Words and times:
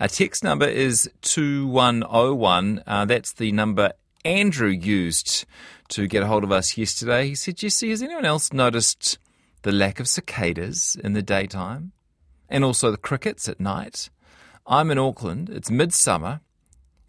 Our 0.00 0.08
text 0.08 0.42
number 0.42 0.64
is 0.64 1.10
2101. 1.20 2.82
Uh, 2.86 3.04
that's 3.04 3.34
the 3.34 3.52
number 3.52 3.92
Andrew 4.24 4.70
used 4.70 5.44
to 5.88 6.06
get 6.06 6.22
a 6.22 6.26
hold 6.26 6.42
of 6.42 6.50
us 6.50 6.78
yesterday. 6.78 7.28
He 7.28 7.34
said, 7.34 7.58
Jesse, 7.58 7.90
has 7.90 8.02
anyone 8.02 8.24
else 8.24 8.50
noticed 8.50 9.18
the 9.60 9.72
lack 9.72 10.00
of 10.00 10.08
cicadas 10.08 10.96
in 11.04 11.12
the 11.12 11.20
daytime 11.20 11.92
and 12.48 12.64
also 12.64 12.90
the 12.90 12.96
crickets 12.96 13.46
at 13.46 13.60
night? 13.60 14.08
I'm 14.66 14.90
in 14.90 14.96
Auckland. 14.96 15.50
It's 15.50 15.70
midsummer. 15.70 16.40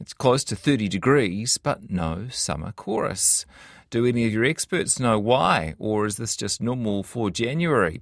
It's 0.02 0.12
close 0.12 0.44
to 0.44 0.58
30 0.58 0.89
degrees, 0.89 1.58
but 1.58 1.89
no 1.89 2.28
summer 2.30 2.73
chorus. 2.73 3.46
Do 3.89 4.05
any 4.05 4.26
of 4.26 4.34
your 4.34 4.44
experts 4.44 5.00
know 5.00 5.18
why, 5.18 5.76
or 5.80 6.05
is 6.05 6.18
this 6.18 6.36
just 6.36 6.62
normal 6.62 7.04
for 7.04 7.32
January? 7.32 8.02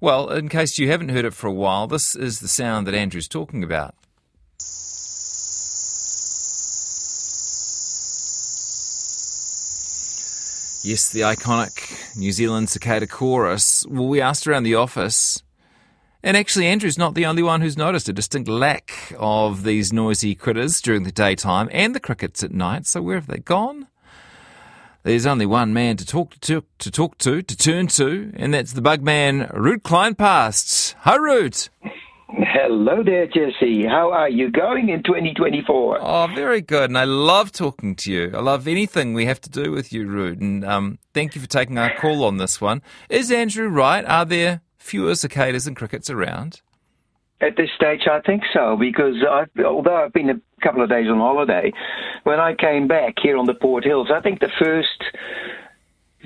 Well, 0.00 0.28
in 0.28 0.48
case 0.48 0.76
you 0.76 0.90
haven't 0.90 1.10
heard 1.10 1.24
it 1.24 1.34
for 1.34 1.46
a 1.46 1.52
while, 1.52 1.86
this 1.86 2.16
is 2.16 2.40
the 2.40 2.48
sound 2.48 2.88
that 2.88 2.96
Andrew's 2.96 3.28
talking 3.28 3.62
about. 3.62 3.94
Yes, 10.84 11.12
the 11.12 11.20
iconic 11.20 12.14
New 12.14 12.30
Zealand 12.30 12.68
cicada 12.68 13.06
chorus. 13.06 13.86
Well, 13.88 14.06
we 14.06 14.20
asked 14.20 14.46
around 14.46 14.64
the 14.64 14.74
office, 14.74 15.42
and 16.22 16.36
actually, 16.36 16.66
Andrew's 16.66 16.98
not 16.98 17.14
the 17.14 17.24
only 17.24 17.42
one 17.42 17.62
who's 17.62 17.78
noticed 17.78 18.06
a 18.10 18.12
distinct 18.12 18.50
lack 18.50 19.14
of 19.18 19.62
these 19.62 19.94
noisy 19.94 20.34
critters 20.34 20.82
during 20.82 21.04
the 21.04 21.10
daytime 21.10 21.70
and 21.72 21.94
the 21.94 22.00
crickets 22.00 22.44
at 22.44 22.52
night. 22.52 22.86
So, 22.86 23.00
where 23.00 23.14
have 23.14 23.28
they 23.28 23.38
gone? 23.38 23.86
There's 25.04 25.24
only 25.24 25.46
one 25.46 25.72
man 25.72 25.96
to 25.96 26.04
talk 26.04 26.38
to, 26.40 26.62
to 26.80 26.90
talk 26.90 27.16
to, 27.16 27.40
to 27.40 27.56
turn 27.56 27.86
to, 27.86 28.30
and 28.36 28.52
that's 28.52 28.74
the 28.74 28.82
bug 28.82 29.00
man, 29.00 29.46
Ruud 29.54 29.80
Kleinpaste. 29.80 30.96
Hi, 30.98 31.16
Ruud. 31.16 31.70
Hello 32.36 33.04
there, 33.04 33.26
Jesse. 33.26 33.86
How 33.86 34.10
are 34.10 34.28
you 34.28 34.50
going 34.50 34.88
in 34.88 35.04
2024? 35.04 35.98
Oh, 36.00 36.26
very 36.34 36.60
good. 36.60 36.90
And 36.90 36.98
I 36.98 37.04
love 37.04 37.52
talking 37.52 37.94
to 37.96 38.12
you. 38.12 38.32
I 38.34 38.40
love 38.40 38.66
anything 38.66 39.14
we 39.14 39.26
have 39.26 39.40
to 39.42 39.50
do 39.50 39.70
with 39.70 39.92
you, 39.92 40.04
Ruud. 40.06 40.40
And 40.40 40.64
um, 40.64 40.98
thank 41.12 41.36
you 41.36 41.40
for 41.40 41.46
taking 41.46 41.78
our 41.78 41.94
call 41.94 42.24
on 42.24 42.38
this 42.38 42.60
one. 42.60 42.82
Is 43.08 43.30
Andrew 43.30 43.68
right? 43.68 44.04
Are 44.04 44.24
there 44.24 44.62
fewer 44.78 45.14
cicadas 45.14 45.68
and 45.68 45.76
crickets 45.76 46.10
around? 46.10 46.60
At 47.40 47.56
this 47.56 47.70
stage, 47.76 48.08
I 48.10 48.20
think 48.20 48.42
so, 48.52 48.76
because 48.78 49.16
I've, 49.30 49.64
although 49.64 49.96
I've 49.96 50.12
been 50.12 50.30
a 50.30 50.40
couple 50.60 50.82
of 50.82 50.88
days 50.88 51.06
on 51.08 51.18
holiday, 51.18 51.72
when 52.24 52.40
I 52.40 52.54
came 52.54 52.88
back 52.88 53.14
here 53.22 53.36
on 53.36 53.46
the 53.46 53.54
Port 53.54 53.84
Hills, 53.84 54.08
I 54.12 54.20
think 54.20 54.40
the 54.40 54.50
first 54.58 55.04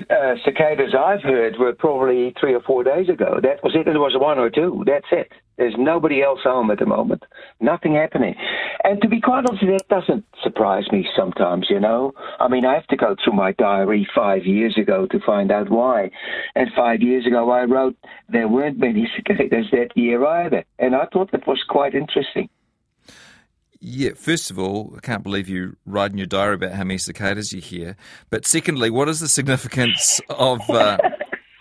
uh, 0.09 0.35
cicadas 0.43 0.93
I've 0.97 1.21
heard 1.21 1.55
were 1.59 1.73
probably 1.73 2.33
three 2.39 2.53
or 2.53 2.61
four 2.61 2.83
days 2.83 3.09
ago. 3.09 3.39
That 3.41 3.63
was 3.63 3.73
it. 3.75 3.85
There 3.85 3.99
was 3.99 4.15
one 4.15 4.39
or 4.39 4.49
two. 4.49 4.83
That's 4.85 5.05
it. 5.11 5.31
There's 5.57 5.75
nobody 5.77 6.21
else 6.21 6.39
home 6.43 6.71
at 6.71 6.79
the 6.79 6.85
moment. 6.85 7.23
Nothing 7.59 7.95
happening. 7.95 8.35
And 8.83 9.01
to 9.01 9.09
be 9.09 9.19
quite 9.19 9.45
honest, 9.45 9.65
that 9.65 9.87
doesn't 9.89 10.25
surprise 10.41 10.89
me 10.91 11.07
sometimes, 11.15 11.67
you 11.69 11.79
know. 11.79 12.13
I 12.39 12.47
mean, 12.47 12.65
I 12.65 12.75
have 12.75 12.87
to 12.87 12.95
go 12.95 13.15
through 13.21 13.33
my 13.33 13.51
diary 13.51 14.07
five 14.15 14.45
years 14.45 14.77
ago 14.77 15.05
to 15.07 15.19
find 15.25 15.51
out 15.51 15.69
why. 15.69 16.11
And 16.55 16.69
five 16.75 17.01
years 17.01 17.27
ago, 17.27 17.51
I 17.51 17.65
wrote 17.65 17.97
there 18.29 18.47
weren't 18.47 18.79
many 18.79 19.09
cicadas 19.15 19.65
that 19.71 19.89
year 19.95 20.25
either. 20.25 20.63
And 20.79 20.95
I 20.95 21.07
thought 21.11 21.31
that 21.33 21.45
was 21.45 21.61
quite 21.67 21.93
interesting. 21.93 22.49
Yeah, 23.81 24.11
first 24.15 24.51
of 24.51 24.59
all, 24.59 24.93
I 24.97 24.99
can't 24.99 25.23
believe 25.23 25.47
you 25.47 25.77
write 25.85 26.11
in 26.11 26.17
your 26.17 26.27
diary 26.27 26.55
about 26.55 26.73
how 26.73 26.83
many 26.83 26.97
cicadas 26.97 27.53
you 27.53 27.61
hear. 27.61 27.95
But 28.29 28.45
secondly, 28.45 28.89
what 28.89 29.07
is 29.07 29.21
the 29.21 29.29
significance 29.29 30.19
of 30.29 30.59
uh, 30.69 30.97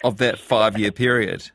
of 0.02 0.16
that 0.18 0.40
five 0.40 0.76
year 0.76 0.90
period? 0.90 1.50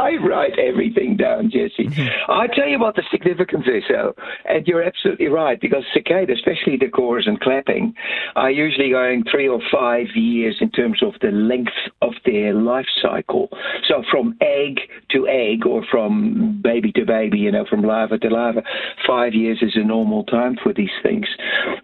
I 0.00 0.16
write 0.16 0.58
everything 0.58 1.16
down, 1.16 1.50
Jesse. 1.50 1.88
Mm-hmm. 1.88 2.30
I 2.30 2.46
tell 2.46 2.68
you 2.68 2.78
what 2.78 2.96
the 2.96 3.02
significance 3.10 3.66
is, 3.66 3.84
though, 3.88 4.14
and 4.46 4.66
you're 4.66 4.82
absolutely 4.82 5.28
right 5.28 5.60
because 5.60 5.84
cicada, 5.92 6.32
especially 6.32 6.76
the 6.78 6.88
chorus 6.88 7.26
and 7.26 7.38
clapping, 7.40 7.94
are 8.36 8.50
usually 8.50 8.90
going 8.90 9.24
three 9.30 9.48
or 9.48 9.60
five 9.70 10.06
years 10.14 10.56
in 10.60 10.70
terms 10.70 11.02
of 11.02 11.14
the 11.20 11.30
length 11.30 11.72
of 12.00 12.14
their 12.24 12.54
life 12.54 12.86
cycle. 13.02 13.48
So 13.88 14.02
from 14.10 14.36
egg 14.40 14.80
to 15.10 15.28
egg, 15.28 15.66
or 15.66 15.84
from 15.90 16.60
baby 16.62 16.92
to 16.92 17.04
baby, 17.04 17.38
you 17.38 17.52
know, 17.52 17.66
from 17.68 17.82
larva 17.82 18.18
to 18.18 18.28
larva, 18.28 18.62
five 19.06 19.34
years 19.34 19.58
is 19.60 19.72
a 19.74 19.84
normal 19.84 20.24
time 20.24 20.56
for 20.62 20.72
these 20.72 20.96
things, 21.02 21.26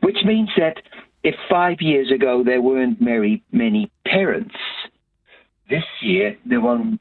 which 0.00 0.19
means 0.25 0.50
that 0.56 0.77
if 1.22 1.34
five 1.50 1.78
years 1.81 2.10
ago 2.12 2.43
there 2.44 2.62
weren't 2.62 2.98
very 3.00 3.43
many 3.53 3.91
parents 4.06 4.54
this 5.69 5.84
year 6.00 6.37
there 6.44 6.60
won't, 6.60 7.00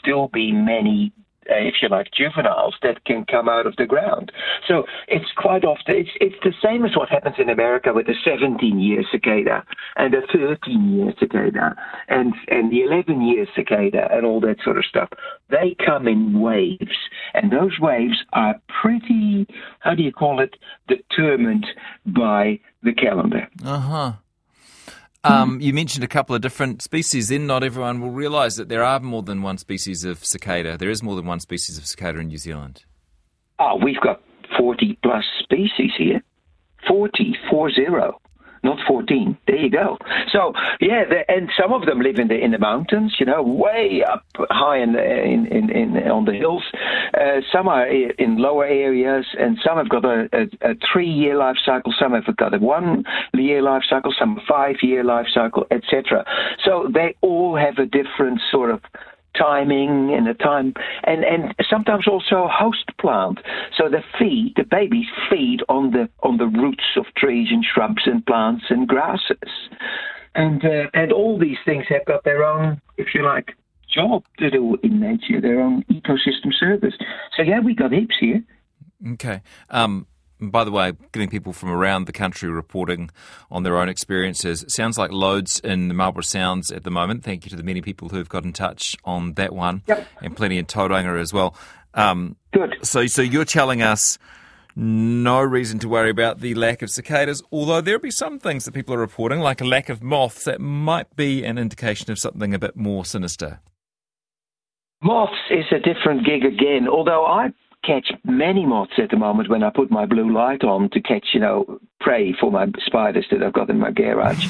still 0.00 0.28
be 0.28 0.52
many 0.52 1.12
uh, 1.50 1.54
if 1.54 1.76
you 1.80 1.88
like, 1.88 2.10
juveniles 2.12 2.74
that 2.82 3.04
can 3.06 3.24
come 3.24 3.48
out 3.48 3.66
of 3.66 3.74
the 3.76 3.86
ground. 3.86 4.30
So 4.66 4.84
it's 5.06 5.32
quite 5.34 5.64
often 5.64 5.96
it's 5.96 6.10
it's 6.20 6.36
the 6.42 6.52
same 6.62 6.84
as 6.84 6.94
what 6.94 7.08
happens 7.08 7.36
in 7.38 7.48
America 7.48 7.92
with 7.94 8.06
the 8.06 8.14
17-year 8.26 9.02
cicada 9.10 9.64
and 9.96 10.12
the 10.12 10.22
13-year 10.34 11.14
cicada 11.18 11.74
and 12.08 12.34
and 12.48 12.70
the 12.70 12.80
11-year 12.80 13.46
cicada 13.56 14.08
and 14.10 14.26
all 14.26 14.40
that 14.40 14.56
sort 14.62 14.76
of 14.76 14.84
stuff. 14.84 15.08
They 15.48 15.74
come 15.84 16.06
in 16.06 16.38
waves, 16.38 16.98
and 17.32 17.50
those 17.50 17.78
waves 17.80 18.24
are 18.34 18.60
pretty 18.82 19.46
how 19.80 19.94
do 19.94 20.02
you 20.02 20.12
call 20.12 20.40
it 20.40 20.56
determined 20.86 21.66
by 22.04 22.60
the 22.82 22.92
calendar. 22.92 23.48
Uh 23.64 23.80
huh. 23.80 24.12
Um, 25.24 25.60
you 25.60 25.72
mentioned 25.72 26.04
a 26.04 26.08
couple 26.08 26.34
of 26.34 26.42
different 26.42 26.82
species. 26.82 27.28
Then 27.28 27.46
not 27.46 27.64
everyone 27.64 28.00
will 28.00 28.10
realise 28.10 28.56
that 28.56 28.68
there 28.68 28.84
are 28.84 29.00
more 29.00 29.22
than 29.22 29.42
one 29.42 29.58
species 29.58 30.04
of 30.04 30.24
cicada. 30.24 30.78
There 30.78 30.90
is 30.90 31.02
more 31.02 31.16
than 31.16 31.26
one 31.26 31.40
species 31.40 31.76
of 31.76 31.86
cicada 31.86 32.20
in 32.20 32.28
New 32.28 32.38
Zealand. 32.38 32.84
Oh, 33.58 33.76
we've 33.82 34.00
got 34.00 34.22
40 34.56 34.98
plus 35.02 35.24
species 35.42 35.90
here. 35.96 36.22
40, 36.86 37.36
40 37.50 37.82
not 38.62 38.78
14. 38.86 39.36
There 39.46 39.56
you 39.56 39.70
go. 39.70 39.98
So 40.32 40.52
yeah, 40.80 41.04
and 41.28 41.50
some 41.60 41.72
of 41.72 41.86
them 41.86 42.00
live 42.00 42.18
in 42.18 42.28
the 42.28 42.38
in 42.38 42.52
the 42.52 42.58
mountains, 42.58 43.16
you 43.18 43.26
know, 43.26 43.42
way 43.42 44.02
up 44.06 44.24
high 44.50 44.78
in 44.78 44.92
the, 44.92 45.02
in, 45.02 45.46
in, 45.46 45.70
in 45.70 46.10
on 46.10 46.24
the 46.24 46.32
hills. 46.32 46.64
Uh, 47.14 47.40
some 47.52 47.68
are 47.68 47.86
in 47.86 48.38
lower 48.38 48.64
areas, 48.64 49.26
and 49.38 49.58
some 49.64 49.76
have 49.76 49.88
got 49.88 50.04
a, 50.04 50.28
a, 50.32 50.70
a 50.70 50.74
three 50.92 51.10
year 51.10 51.36
life 51.36 51.56
cycle. 51.64 51.92
Some 51.98 52.12
have 52.12 52.36
got 52.36 52.54
a 52.54 52.58
one 52.58 53.04
year 53.34 53.62
life 53.62 53.82
cycle. 53.88 54.14
Some 54.18 54.40
five 54.48 54.76
year 54.82 55.04
life 55.04 55.26
cycle, 55.32 55.66
etc. 55.70 56.24
So 56.64 56.88
they 56.92 57.16
all 57.20 57.56
have 57.56 57.78
a 57.78 57.86
different 57.86 58.40
sort 58.50 58.70
of 58.70 58.80
timing 59.36 60.14
and 60.14 60.26
the 60.26 60.34
time, 60.34 60.74
and, 61.04 61.24
and 61.24 61.54
sometimes 61.68 62.06
also 62.06 62.48
host 62.50 62.84
plant. 63.00 63.38
So 63.76 63.88
the 63.88 64.02
feed, 64.18 64.54
the 64.56 64.64
babies 64.64 65.06
feed 65.30 65.60
on 65.68 65.92
the 65.92 66.08
on 66.22 66.38
the 66.38 66.46
roots 66.46 66.96
of 66.96 67.06
trees 67.16 67.48
and 67.50 67.64
shrubs 67.64 68.02
and 68.06 68.24
plants 68.24 68.64
and 68.70 68.86
grasses, 68.88 69.38
and 70.34 70.64
uh, 70.64 70.90
and 70.94 71.12
all 71.12 71.38
these 71.38 71.58
things 71.64 71.84
have 71.88 72.04
got 72.06 72.24
their 72.24 72.44
own, 72.44 72.80
if 72.96 73.14
you 73.14 73.24
like, 73.24 73.54
job 73.92 74.24
to 74.38 74.50
do 74.50 74.76
in 74.82 75.00
nature, 75.00 75.40
their 75.40 75.60
own 75.60 75.84
ecosystem 75.84 76.52
service. 76.58 76.94
So 77.36 77.42
yeah, 77.42 77.60
we 77.60 77.74
got 77.74 77.92
heaps 77.92 78.16
here. 78.20 78.42
Okay. 79.12 79.42
Um, 79.70 80.06
by 80.40 80.64
the 80.64 80.70
way, 80.70 80.92
getting 81.12 81.28
people 81.28 81.52
from 81.52 81.70
around 81.70 82.06
the 82.06 82.12
country 82.12 82.48
reporting 82.48 83.10
on 83.50 83.62
their 83.62 83.76
own 83.76 83.88
experiences. 83.88 84.62
It 84.62 84.70
sounds 84.70 84.98
like 84.98 85.10
loads 85.12 85.60
in 85.60 85.88
the 85.88 85.94
Marlborough 85.94 86.22
Sounds 86.22 86.70
at 86.70 86.84
the 86.84 86.90
moment. 86.90 87.24
Thank 87.24 87.44
you 87.44 87.50
to 87.50 87.56
the 87.56 87.62
many 87.62 87.80
people 87.80 88.08
who've 88.08 88.28
got 88.28 88.44
in 88.44 88.52
touch 88.52 88.96
on 89.04 89.34
that 89.34 89.52
one, 89.52 89.82
yep. 89.86 90.06
and 90.22 90.36
plenty 90.36 90.58
in 90.58 90.66
Tauranga 90.66 91.20
as 91.20 91.32
well. 91.32 91.56
Um, 91.94 92.36
Good. 92.52 92.76
So, 92.82 93.06
so 93.06 93.22
you're 93.22 93.44
telling 93.44 93.82
us 93.82 94.18
no 94.76 95.40
reason 95.42 95.80
to 95.80 95.88
worry 95.88 96.10
about 96.10 96.40
the 96.40 96.54
lack 96.54 96.82
of 96.82 96.90
cicadas, 96.90 97.42
although 97.50 97.80
there'll 97.80 98.00
be 98.00 98.12
some 98.12 98.38
things 98.38 98.64
that 98.64 98.72
people 98.72 98.94
are 98.94 98.98
reporting, 98.98 99.40
like 99.40 99.60
a 99.60 99.64
lack 99.64 99.88
of 99.88 100.02
moths, 100.02 100.44
that 100.44 100.60
might 100.60 101.16
be 101.16 101.44
an 101.44 101.58
indication 101.58 102.12
of 102.12 102.18
something 102.18 102.54
a 102.54 102.58
bit 102.60 102.76
more 102.76 103.04
sinister. 103.04 103.60
Moths 105.02 105.32
is 105.50 105.64
a 105.72 105.78
different 105.80 106.24
gig 106.24 106.44
again, 106.44 106.88
although 106.88 107.26
I 107.26 107.52
catch 107.84 108.10
many 108.24 108.66
moths 108.66 108.92
at 108.98 109.10
the 109.10 109.16
moment 109.16 109.50
when 109.50 109.62
I 109.62 109.70
put 109.70 109.90
my 109.90 110.06
blue 110.06 110.32
light 110.32 110.64
on 110.64 110.90
to 110.90 111.00
catch, 111.00 111.28
you 111.32 111.40
know, 111.40 111.80
prey 112.08 112.34
for 112.40 112.50
my 112.50 112.66
spiders 112.86 113.26
that 113.30 113.42
I've 113.42 113.52
got 113.52 113.68
in 113.68 113.78
my 113.78 113.90
garage. 113.90 114.46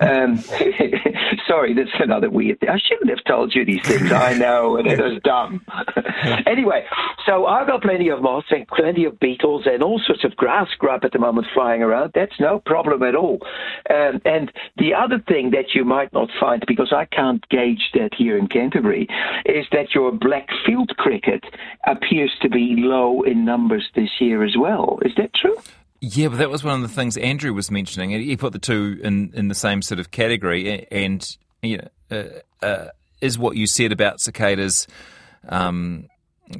um, 0.00 0.36
sorry, 1.48 1.72
that's 1.72 1.88
another 2.00 2.28
weird 2.28 2.60
thing. 2.60 2.68
I 2.68 2.78
shouldn't 2.78 3.08
have 3.08 3.24
told 3.24 3.54
you 3.54 3.64
these 3.64 3.80
things. 3.82 4.12
I 4.12 4.34
know, 4.34 4.76
and 4.76 4.86
it 4.86 5.00
was 5.00 5.18
dumb. 5.24 5.64
anyway, 6.46 6.84
so 7.24 7.46
I've 7.46 7.66
got 7.66 7.80
plenty 7.80 8.10
of 8.10 8.20
moths 8.20 8.48
and 8.50 8.68
plenty 8.68 9.06
of 9.06 9.18
beetles 9.20 9.62
and 9.64 9.82
all 9.82 9.98
sorts 10.06 10.22
of 10.22 10.36
grass 10.36 10.68
grub 10.78 11.02
at 11.02 11.12
the 11.12 11.18
moment 11.18 11.46
flying 11.54 11.82
around. 11.82 12.12
That's 12.14 12.38
no 12.38 12.58
problem 12.58 13.02
at 13.02 13.14
all. 13.14 13.38
Um, 13.88 14.20
and 14.26 14.52
the 14.76 14.92
other 14.92 15.18
thing 15.26 15.52
that 15.52 15.74
you 15.74 15.86
might 15.86 16.12
not 16.12 16.28
find, 16.38 16.62
because 16.68 16.92
I 16.92 17.06
can't 17.06 17.42
gauge 17.48 17.88
that 17.94 18.10
here 18.18 18.36
in 18.36 18.48
Canterbury, 18.48 19.08
is 19.46 19.64
that 19.72 19.94
your 19.94 20.12
black 20.12 20.48
field 20.66 20.90
cricket 20.98 21.42
appears 21.86 22.36
to 22.42 22.50
be 22.50 22.74
low 22.76 23.22
in 23.22 23.46
numbers 23.46 23.88
this 23.94 24.10
year 24.20 24.44
as 24.44 24.58
well. 24.58 24.98
Is 25.06 25.12
that 25.16 25.32
true? 25.32 25.56
Yeah, 26.00 26.28
but 26.28 26.38
that 26.38 26.50
was 26.50 26.62
one 26.62 26.76
of 26.76 26.82
the 26.82 26.94
things 26.94 27.16
Andrew 27.16 27.52
was 27.52 27.70
mentioning. 27.70 28.10
He 28.10 28.36
put 28.36 28.52
the 28.52 28.58
two 28.58 29.00
in, 29.02 29.32
in 29.34 29.48
the 29.48 29.54
same 29.54 29.82
sort 29.82 29.98
of 29.98 30.10
category, 30.10 30.86
and 30.90 31.36
you 31.62 31.78
know, 31.78 31.88
uh, 32.62 32.64
uh, 32.64 32.88
is 33.20 33.38
what 33.38 33.56
you 33.56 33.66
said 33.66 33.90
about 33.90 34.20
cicadas 34.20 34.86
um, 35.48 36.08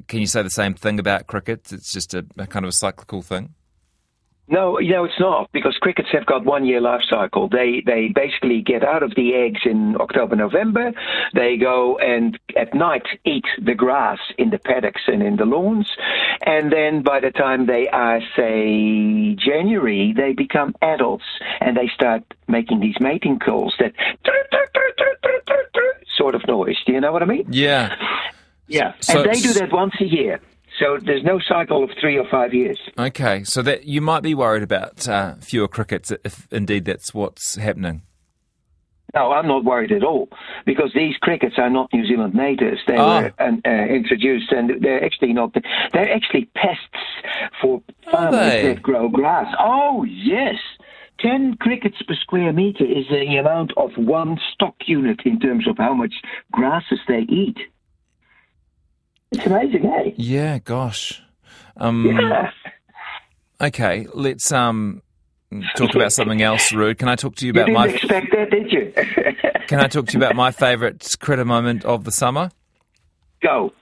can 0.07 0.21
you 0.21 0.27
say 0.27 0.43
the 0.43 0.51
same 0.51 0.75
thing 0.75 0.99
about 0.99 1.27
cricket? 1.27 1.73
It's 1.73 1.93
just 1.93 2.15
a, 2.15 2.25
a 2.37 2.47
kind 2.47 2.65
of 2.65 2.71
a 2.71 2.73
cyclical 2.73 3.23
thing. 3.23 3.55
No, 4.51 4.79
you 4.79 4.93
know 4.93 5.05
it's 5.05 5.21
not 5.21 5.51
because 5.53 5.77
crickets 5.81 6.09
have 6.13 6.25
got 6.27 6.45
one 6.45 6.65
year 6.65 6.81
life 6.81 7.03
cycle. 7.09 7.49
They 7.49 7.83
they 7.85 8.09
basically 8.15 8.63
get 8.63 8.83
out 8.83 9.03
of 9.03 9.15
the 9.15 9.35
eggs 9.35 9.61
in 9.65 9.97
October 10.01 10.37
November. 10.37 10.93
They 11.35 11.57
go 11.57 11.99
and 11.99 12.39
at 12.57 12.75
night 12.75 13.07
eat 13.25 13.45
the 13.63 13.75
grass 13.75 14.19
in 14.39 14.51
the 14.51 14.59
paddocks 14.59 15.03
and 15.07 15.23
in 15.23 15.37
the 15.37 15.45
lawns, 15.45 15.91
and 16.47 16.73
then 16.73 17.03
by 17.03 17.21
the 17.21 17.31
time 17.31 17.67
they 17.67 17.89
are 17.89 18.21
say 18.37 19.35
January, 19.35 20.15
they 20.17 20.33
become 20.33 20.75
adults 20.81 21.25
and 21.61 21.77
they 21.77 21.89
start 21.95 22.23
making 22.47 22.81
these 22.81 22.97
mating 23.01 23.39
calls 23.39 23.75
that 23.79 23.93
sort 26.17 26.35
of 26.35 26.47
noise. 26.49 26.77
Do 26.87 26.93
you 26.93 27.01
know 27.01 27.13
what 27.13 27.23
I 27.23 27.27
mean? 27.27 27.47
Yeah. 27.51 27.95
Yeah, 28.71 28.93
so, 29.01 29.23
and 29.23 29.31
they 29.31 29.41
do 29.41 29.55
that 29.55 29.73
once 29.73 29.95
a 29.99 30.05
year. 30.05 30.41
So 30.79 30.99
there's 31.05 31.25
no 31.25 31.41
cycle 31.41 31.83
of 31.83 31.91
three 32.01 32.17
or 32.17 32.27
five 32.31 32.55
years. 32.55 32.79
Okay, 32.99 33.43
so 33.45 33.63
that 33.63 33.85
you 33.85 34.01
might 34.01 34.23
be 34.23 34.35
worried 34.35 34.63
about 34.63 35.09
uh, 35.09 35.35
fewer 35.37 35.69
crickets 35.69 36.13
if 36.25 36.47
indeed 36.53 36.85
that's 36.85 37.13
what's 37.13 37.57
happening. 37.57 38.03
No, 39.15 39.33
I'm 39.33 39.49
not 39.49 39.65
worried 39.65 39.91
at 39.91 40.05
all 40.05 40.29
because 40.67 40.93
these 40.95 41.17
crickets 41.17 41.55
are 41.57 41.71
not 41.71 41.91
New 41.93 42.07
Zealand 42.07 42.35
natives. 42.35 42.81
They 42.87 42.99
oh. 42.99 43.23
were 43.23 43.33
uh, 43.39 43.53
uh, 43.65 43.71
introduced, 43.87 44.53
and 44.53 44.83
they're 44.83 45.03
actually 45.03 45.33
not. 45.33 45.55
They're 45.93 46.13
actually 46.13 46.51
pests 46.55 46.83
for 47.61 47.83
farmers 48.11 48.63
that 48.63 48.83
grow 48.83 49.09
grass. 49.09 49.53
Oh 49.59 50.05
yes. 50.05 50.57
10 51.21 51.57
crickets 51.57 51.97
per 52.07 52.15
square 52.15 52.53
meter 52.53 52.85
is 52.85 53.05
the 53.11 53.37
amount 53.39 53.73
of 53.77 53.91
one 53.97 54.39
stock 54.53 54.77
unit 54.87 55.19
in 55.25 55.41
terms 55.41 55.67
of 55.67 55.77
how 55.77 55.93
much 55.93 56.15
grasses 56.53 57.01
they 57.09 57.27
eat. 57.29 57.57
It's 59.33 59.47
amazing, 59.47 59.87
eh? 59.87 60.13
Yeah, 60.17 60.59
gosh. 60.59 61.23
Um, 61.77 62.07
yeah. 62.07 62.51
Okay, 63.61 64.07
let's 64.15 64.51
um, 64.53 65.03
talk 65.77 65.95
about 65.95 66.13
something 66.13 66.43
else, 66.43 66.71
Ruud. 66.71 66.99
Can 66.99 67.09
I 67.09 67.17
talk 67.17 67.35
to 67.37 67.47
you 67.47 67.51
about 67.51 67.69
you 67.69 67.75
my? 67.75 67.89
expect 67.89 68.29
that, 68.33 68.51
did 68.51 68.73
you? 68.73 68.93
Can 69.67 69.81
I 69.81 69.87
talk 69.89 70.07
to 70.09 70.13
you 70.15 70.19
about 70.19 70.35
my 70.35 70.51
favourite 70.51 71.07
critter 71.21 71.45
moment 71.45 71.85
of 71.85 72.05
the 72.05 72.13
summer? 72.13 72.51
Go. 73.43 73.73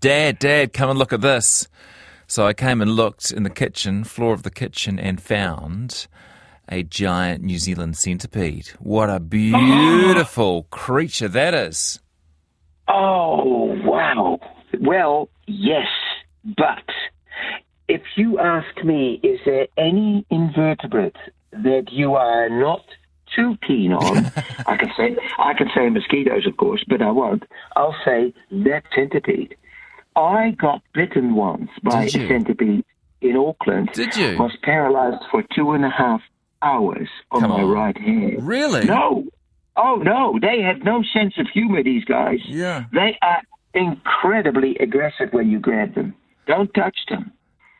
Dad, 0.00 0.38
Dad, 0.38 0.72
come 0.72 0.88
and 0.90 0.98
look 0.98 1.12
at 1.12 1.20
this. 1.20 1.68
So 2.26 2.46
I 2.46 2.54
came 2.54 2.80
and 2.80 2.92
looked 2.92 3.30
in 3.30 3.42
the 3.42 3.50
kitchen, 3.50 4.04
floor 4.04 4.32
of 4.32 4.42
the 4.42 4.50
kitchen, 4.50 4.98
and 4.98 5.20
found 5.20 6.06
a 6.68 6.82
giant 6.82 7.44
New 7.44 7.58
Zealand 7.58 7.98
centipede. 7.98 8.68
What 8.78 9.10
a 9.10 9.20
beautiful 9.20 10.62
creature 10.70 11.28
that 11.28 11.52
is. 11.52 12.00
Oh, 12.88 13.76
wow. 13.84 14.38
Well, 14.82 15.28
yes, 15.46 15.86
but 16.44 16.84
if 17.88 18.02
you 18.16 18.38
ask 18.40 18.84
me, 18.84 19.20
is 19.22 19.38
there 19.46 19.68
any 19.78 20.26
invertebrate 20.28 21.16
that 21.52 21.84
you 21.92 22.14
are 22.14 22.48
not 22.48 22.82
too 23.36 23.56
keen 23.66 23.92
on? 23.92 24.26
I 24.66 24.76
can 24.76 24.90
say 24.96 25.16
I 25.38 25.54
can 25.54 25.68
say 25.74 25.88
mosquitoes, 25.88 26.46
of 26.46 26.56
course, 26.56 26.84
but 26.88 27.00
I 27.00 27.10
won't. 27.12 27.44
I'll 27.76 27.94
say 28.04 28.34
that 28.50 28.82
centipede. 28.94 29.56
I 30.16 30.50
got 30.60 30.82
bitten 30.92 31.34
once 31.36 31.70
by 31.82 32.04
a 32.04 32.08
centipede 32.10 32.84
in 33.20 33.36
Auckland. 33.36 33.90
Did 33.94 34.16
you? 34.16 34.36
Was 34.36 34.56
paralyzed 34.62 35.22
for 35.30 35.44
two 35.54 35.70
and 35.72 35.84
a 35.84 35.90
half 35.90 36.20
hours 36.60 37.08
on 37.30 37.40
Come 37.40 37.50
my 37.50 37.62
on. 37.62 37.70
right 37.70 37.96
hand. 37.98 38.46
Really? 38.46 38.84
No. 38.84 39.24
Oh 39.76 39.96
no, 39.96 40.38
they 40.42 40.60
have 40.62 40.82
no 40.84 41.02
sense 41.14 41.34
of 41.38 41.46
humor. 41.54 41.82
These 41.82 42.04
guys. 42.04 42.40
Yeah. 42.44 42.84
They 42.92 43.16
are 43.22 43.40
incredibly 43.74 44.76
aggressive 44.76 45.32
when 45.32 45.50
you 45.50 45.58
grab 45.58 45.94
them. 45.94 46.14
Don't 46.46 46.72
touch 46.74 46.96
them. 47.08 47.32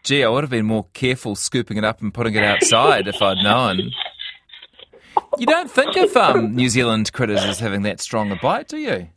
Gee, 0.04 0.24
I 0.24 0.28
would 0.28 0.42
have 0.42 0.50
been 0.50 0.66
more 0.66 0.86
careful 0.94 1.36
scooping 1.36 1.76
it 1.76 1.84
up 1.84 2.02
and 2.02 2.12
putting 2.12 2.34
it 2.34 2.42
outside 2.42 3.06
if 3.06 3.22
I'd 3.22 3.42
known. 3.42 3.90
You 5.38 5.46
don't 5.46 5.70
think 5.70 5.96
of 5.96 6.16
um, 6.16 6.54
New 6.54 6.68
Zealand 6.68 7.12
critters 7.12 7.42
as 7.44 7.60
having 7.60 7.82
that 7.82 8.00
strong 8.00 8.30
a 8.32 8.36
bite, 8.36 8.68
do 8.68 8.78
you? 8.78 9.08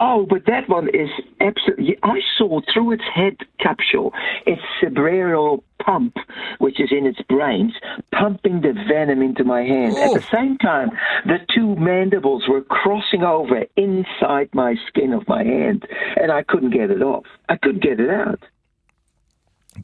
Oh, 0.00 0.26
but 0.28 0.46
that 0.46 0.68
one 0.68 0.88
is 0.88 1.10
absolutely. 1.40 1.98
I 2.04 2.20
saw 2.36 2.60
through 2.72 2.92
its 2.92 3.02
head 3.12 3.36
capsule 3.58 4.12
its 4.46 4.62
cerebral 4.80 5.64
pump, 5.84 6.16
which 6.58 6.80
is 6.80 6.90
in 6.90 7.06
its 7.06 7.20
brains, 7.28 7.74
pumping 8.12 8.60
the 8.60 8.72
venom 8.88 9.22
into 9.22 9.44
my 9.44 9.62
hand. 9.62 9.96
At 9.96 10.14
the 10.14 10.26
same 10.32 10.58
time, 10.58 10.90
the 11.24 11.38
two 11.54 11.76
mandibles 11.76 12.44
were 12.48 12.62
crossing 12.62 13.22
over 13.22 13.64
inside 13.76 14.48
my 14.52 14.74
skin 14.86 15.12
of 15.12 15.26
my 15.28 15.44
hand, 15.44 15.86
and 16.16 16.30
I 16.32 16.42
couldn't 16.42 16.70
get 16.70 16.90
it 16.90 17.02
off. 17.02 17.26
I 17.48 17.56
couldn't 17.56 17.82
get 17.82 18.00
it 18.00 18.10
out. 18.10 18.42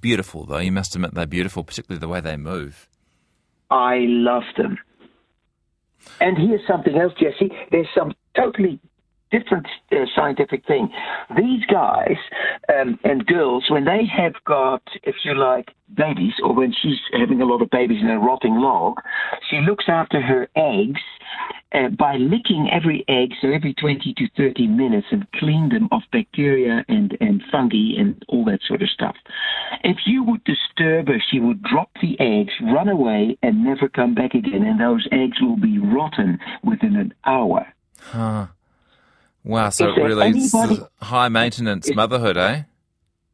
Beautiful, 0.00 0.44
though. 0.46 0.58
You 0.58 0.73
must 0.73 0.94
admit 0.94 1.14
they're 1.14 1.26
beautiful, 1.26 1.64
particularly 1.64 2.00
the 2.00 2.08
way 2.08 2.20
they 2.20 2.37
move. 2.37 2.88
I 3.70 4.05
love 4.08 4.44
them. 4.56 4.79
And 6.20 6.37
here's 6.37 6.67
something 6.67 6.96
else, 6.96 7.12
Jesse. 7.14 7.50
There's 7.70 7.88
some 7.94 8.14
totally 8.37 8.79
different 9.30 9.66
uh, 9.92 10.06
scientific 10.14 10.66
thing. 10.66 10.88
These 11.36 11.64
guys 11.66 12.16
um, 12.68 12.98
and 13.04 13.26
girls, 13.26 13.64
when 13.68 13.84
they 13.84 14.02
have 14.06 14.34
got, 14.44 14.82
if 15.02 15.16
you 15.24 15.34
like, 15.34 15.70
babies, 15.94 16.34
or 16.42 16.54
when 16.54 16.74
she's 16.82 16.98
having 17.18 17.40
a 17.40 17.44
lot 17.44 17.62
of 17.62 17.70
babies 17.70 18.00
in 18.00 18.08
a 18.08 18.18
rotting 18.18 18.56
log, 18.56 19.00
she 19.50 19.60
looks 19.60 19.84
after 19.88 20.20
her 20.20 20.48
eggs 20.56 21.00
uh, 21.74 21.88
by 21.88 22.16
licking 22.16 22.68
every 22.72 23.04
egg, 23.08 23.30
so 23.40 23.48
every 23.48 23.74
20 23.74 24.14
to 24.14 24.28
30 24.36 24.66
minutes, 24.68 25.08
and 25.10 25.26
clean 25.32 25.68
them 25.68 25.88
of 25.90 26.02
bacteria 26.12 26.84
and, 26.88 27.16
and 27.20 27.42
fungi 27.50 27.98
and 27.98 28.22
all 28.28 28.44
that 28.44 28.60
sort 28.66 28.82
of 28.82 28.88
stuff. 28.88 29.16
If 29.82 29.98
you 30.06 30.22
would 30.24 30.44
disturb 30.44 31.08
her, 31.08 31.22
she 31.30 31.40
would 31.40 31.62
drop 31.62 31.90
the 32.00 32.18
eggs, 32.20 32.52
run 32.62 32.88
away, 32.88 33.36
and 33.42 33.64
never 33.64 33.88
come 33.88 34.14
back 34.14 34.34
again, 34.34 34.62
and 34.62 34.80
those 34.80 35.06
eggs 35.10 35.40
will 35.40 35.56
be 35.56 35.78
rotten 35.78 36.38
within 36.62 36.96
an 36.96 37.12
hour. 37.24 37.66
Huh. 38.00 38.46
Wow, 39.44 39.69
so 39.69 39.91
it 39.91 40.00
really 40.00 40.26
anybody, 40.26 40.81
high 41.00 41.29
maintenance 41.29 41.88
is, 41.88 41.94
motherhood, 41.94 42.38
eh? 42.38 42.62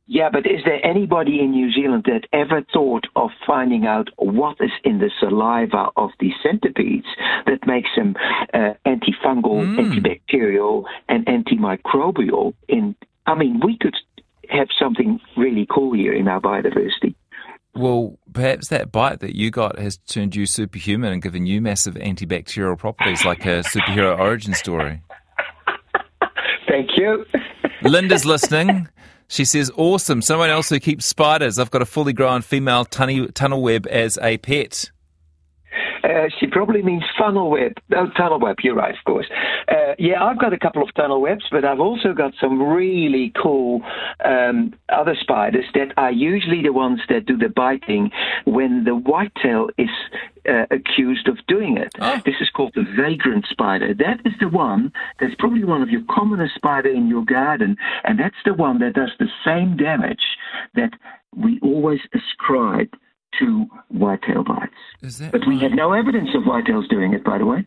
Yeah, 0.06 0.28
but 0.28 0.44
is 0.44 0.60
there 0.64 0.84
anybody 0.84 1.38
in 1.38 1.52
New 1.52 1.72
Zealand 1.72 2.06
that 2.06 2.26
ever 2.32 2.62
thought 2.72 3.06
of 3.14 3.30
finding 3.46 3.86
out 3.86 4.08
what 4.16 4.56
is 4.58 4.72
in 4.82 4.98
the 4.98 5.08
saliva 5.20 5.86
of 5.96 6.10
these 6.18 6.32
centipedes 6.42 7.06
that 7.46 7.64
makes 7.64 7.90
them 7.96 8.16
uh, 8.52 8.74
antifungal, 8.84 9.62
mm. 9.62 9.78
antibacterial, 9.78 10.82
and 11.08 11.24
antimicrobial? 11.26 12.54
In 12.68 12.96
I 13.26 13.36
mean, 13.36 13.60
we 13.64 13.78
could 13.78 13.94
have 14.48 14.66
something 14.76 15.20
really 15.36 15.64
cool 15.72 15.94
here 15.94 16.12
in 16.12 16.26
our 16.26 16.40
biodiversity. 16.40 17.14
Well, 17.72 18.18
perhaps 18.32 18.66
that 18.68 18.90
bite 18.90 19.20
that 19.20 19.36
you 19.36 19.52
got 19.52 19.78
has 19.78 19.98
turned 19.98 20.34
you 20.34 20.44
superhuman 20.46 21.12
and 21.12 21.22
given 21.22 21.46
you 21.46 21.60
massive 21.60 21.94
antibacterial 21.94 22.76
properties, 22.76 23.24
like 23.24 23.46
a 23.46 23.60
superhero 23.62 24.18
origin 24.18 24.54
story. 24.54 25.02
Thank 26.80 26.96
you. 26.96 27.26
Linda's 27.82 28.24
listening. 28.24 28.88
She 29.28 29.44
says, 29.44 29.70
awesome. 29.76 30.22
Someone 30.22 30.50
else 30.50 30.70
who 30.70 30.80
keeps 30.80 31.06
spiders. 31.06 31.58
I've 31.58 31.70
got 31.70 31.82
a 31.82 31.86
fully 31.86 32.12
grown 32.12 32.42
female 32.42 32.84
tunnel 32.84 33.62
web 33.62 33.86
as 33.88 34.18
a 34.22 34.38
pet. 34.38 34.90
Uh, 36.10 36.28
she 36.38 36.46
probably 36.46 36.82
means 36.82 37.04
funnel 37.16 37.50
web. 37.50 37.72
No, 37.88 38.10
tunnel 38.16 38.40
web. 38.40 38.56
You're 38.62 38.74
right, 38.74 38.96
of 38.96 39.04
course. 39.04 39.26
Uh, 39.68 39.94
yeah, 39.98 40.22
I've 40.22 40.38
got 40.38 40.52
a 40.52 40.58
couple 40.58 40.82
of 40.82 40.92
tunnel 40.94 41.20
webs, 41.20 41.44
but 41.50 41.64
I've 41.64 41.80
also 41.80 42.12
got 42.12 42.32
some 42.40 42.60
really 42.60 43.32
cool 43.40 43.82
um, 44.24 44.74
other 44.88 45.14
spiders 45.20 45.66
that 45.74 45.92
are 45.96 46.10
usually 46.10 46.62
the 46.62 46.72
ones 46.72 47.00
that 47.08 47.26
do 47.26 47.36
the 47.36 47.48
biting 47.48 48.10
when 48.44 48.84
the 48.84 48.94
whitetail 48.94 49.68
is 49.78 49.90
uh, 50.48 50.64
accused 50.70 51.28
of 51.28 51.38
doing 51.46 51.76
it. 51.76 51.92
Oh. 52.00 52.20
This 52.24 52.36
is 52.40 52.50
called 52.50 52.72
the 52.74 52.84
vagrant 52.96 53.46
spider. 53.48 53.94
That 53.94 54.20
is 54.24 54.32
the 54.40 54.48
one 54.48 54.92
that's 55.20 55.34
probably 55.38 55.64
one 55.64 55.82
of 55.82 55.90
your 55.90 56.02
commonest 56.10 56.54
spider 56.54 56.88
in 56.88 57.08
your 57.08 57.24
garden, 57.24 57.76
and 58.04 58.18
that's 58.18 58.36
the 58.44 58.54
one 58.54 58.78
that 58.80 58.94
does 58.94 59.12
the 59.18 59.28
same 59.44 59.76
damage 59.76 60.22
that 60.74 60.92
we 61.36 61.60
always 61.62 62.00
ascribe 62.14 62.88
to 63.38 63.66
whitetail 63.88 64.44
bites. 64.44 64.72
Is 65.02 65.18
that 65.18 65.32
but 65.32 65.46
we 65.46 65.58
have 65.60 65.72
no 65.72 65.92
evidence 65.92 66.30
of 66.34 66.42
whitetails 66.42 66.88
doing 66.88 67.14
it, 67.14 67.24
by 67.24 67.38
the 67.38 67.46
way. 67.46 67.66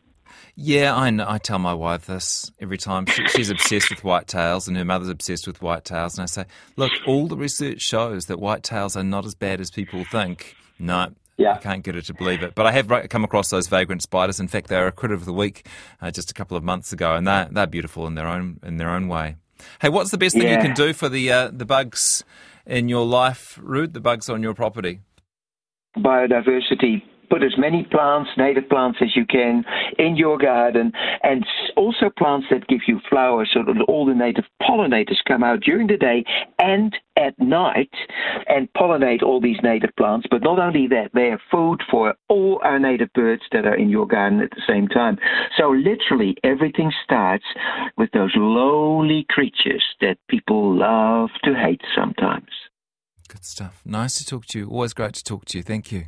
Yeah, 0.56 0.96
I 0.96 1.10
know. 1.10 1.26
I 1.28 1.40
tell 1.40 1.58
my 1.58 1.74
wife 1.74 2.06
this 2.06 2.52
every 2.60 2.78
time. 2.78 3.08
She, 3.08 3.26
she's 3.28 3.50
obsessed 3.50 3.90
with 3.90 4.02
whitetails, 4.02 4.68
and 4.68 4.78
her 4.78 4.86
mother's 4.86 5.10
obsessed 5.10 5.48
with 5.48 5.60
whitetails. 5.60 6.14
And 6.16 6.24
I 6.24 6.26
say, 6.28 6.46
look, 6.76 6.92
all 7.08 7.28
the 7.28 7.38
research 7.38 7.82
shows 7.82 8.28
that 8.28 8.38
whitetails 8.38 8.96
are 8.96 9.04
not 9.04 9.26
as 9.26 9.34
bad 9.34 9.60
as 9.60 9.72
people 9.72 10.04
think. 10.06 10.56
No, 10.78 11.12
yeah. 11.38 11.54
I 11.54 11.58
can't 11.58 11.84
get 11.84 11.96
her 11.96 12.02
to 12.02 12.14
believe 12.14 12.44
it. 12.44 12.54
But 12.54 12.68
I 12.68 12.72
have 12.72 13.10
come 13.10 13.24
across 13.24 13.50
those 13.50 13.68
vagrant 13.68 14.04
spiders. 14.04 14.40
In 14.40 14.48
fact, 14.48 14.68
they 14.68 14.78
were 14.78 14.88
a 14.88 14.92
critter 14.92 15.16
of 15.16 15.26
the 15.26 15.34
week 15.34 15.68
uh, 16.02 16.12
just 16.12 16.30
a 16.30 16.34
couple 16.34 16.56
of 16.56 16.64
months 16.64 16.94
ago, 16.94 17.16
and 17.16 17.28
they're, 17.28 17.48
they're 17.50 17.68
beautiful 17.68 18.06
in 18.06 18.16
their 18.16 18.28
own 18.28 18.60
in 18.64 18.78
their 18.78 18.90
own 18.90 19.08
way. 19.08 19.38
Hey, 19.82 19.90
what's 19.90 20.12
the 20.12 20.18
best 20.18 20.36
thing 20.36 20.44
yeah. 20.44 20.58
you 20.58 20.62
can 20.62 20.76
do 20.76 20.94
for 20.94 21.10
the 21.10 21.32
uh, 21.32 21.50
the 21.52 21.66
bugs 21.66 22.24
in 22.66 22.90
your 22.90 23.06
life, 23.06 23.60
Ruud? 23.64 23.94
The 23.94 24.02
bugs 24.02 24.30
on 24.30 24.44
your 24.44 24.54
property? 24.54 25.00
Biodiversity 25.98 27.02
put 27.34 27.44
as 27.44 27.58
many 27.58 27.84
plants, 27.86 28.30
native 28.38 28.70
plants 28.70 29.00
as 29.02 29.16
you 29.16 29.26
can 29.26 29.66
in 29.98 30.16
your 30.16 30.38
garden, 30.38 30.92
and 31.24 31.44
also 31.76 32.12
plants 32.16 32.46
that 32.52 32.68
give 32.68 32.82
you 32.88 33.00
flowers 33.10 33.50
so 33.52 33.64
that 33.64 33.84
all 33.88 34.06
the 34.06 34.14
native 34.14 34.46
pollinators 34.62 35.18
come 35.28 35.44
out 35.44 35.60
during 35.62 35.88
the 35.88 35.98
day 35.98 36.24
and 36.60 36.96
at 37.18 37.34
night 37.40 37.90
and 38.48 38.72
pollinate 38.74 39.24
all 39.24 39.42
these 39.42 39.58
native 39.64 39.90
plants. 39.98 40.28
But 40.30 40.44
not 40.44 40.60
only 40.60 40.86
that, 40.88 41.10
they 41.16 41.30
are 41.32 41.42
food 41.50 41.82
for 41.90 42.14
all 42.30 42.60
our 42.64 42.78
native 42.78 43.12
birds 43.14 43.42
that 43.52 43.66
are 43.66 43.76
in 43.76 43.90
your 43.90 44.06
garden 44.06 44.40
at 44.42 44.52
the 44.52 44.62
same 44.68 44.88
time. 44.88 45.18
So 45.58 45.70
literally 45.70 46.36
everything 46.44 46.92
starts 47.04 47.46
with 47.98 48.12
those 48.12 48.34
lowly 48.36 49.26
creatures 49.30 49.84
that 50.02 50.18
people 50.28 50.76
love 50.78 51.30
to 51.46 51.56
hate 51.56 51.82
sometimes. 51.96 52.50
Good 53.34 53.46
stuff. 53.46 53.82
Nice 53.84 54.20
to 54.20 54.26
talk 54.26 54.46
to 54.48 54.60
you. 54.60 54.70
Always 54.70 54.94
great 54.94 55.16
to 55.16 55.24
talk 55.24 55.46
to 55.46 55.58
you. 55.58 55.64
Thank 55.64 55.92
you. 55.92 56.06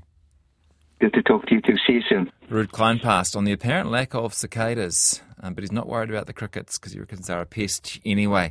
Good 1.00 1.14
to 1.14 1.24
talk 1.24 1.48
to 1.48 1.56
you 1.56 1.62
too. 1.62 1.76
See 1.88 1.94
you 1.94 2.04
soon. 2.08 2.32
Ruud 2.52 2.68
Kleinpaste 2.68 3.36
on 3.36 3.46
the 3.46 3.52
apparent 3.52 3.90
lack 3.90 4.14
of 4.14 4.32
cicadas, 4.32 5.24
um, 5.42 5.56
but 5.56 5.64
he's 5.64 5.72
not 5.72 5.88
worried 5.88 6.12
about 6.12 6.28
the 6.28 6.34
crickets 6.34 6.78
because 6.78 6.94
he 6.94 7.00
reckons 7.00 7.26
they're 7.26 7.42
a 7.42 7.46
pest 7.48 8.00
anyway. 8.06 8.44